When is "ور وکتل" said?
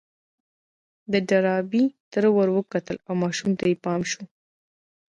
2.35-2.97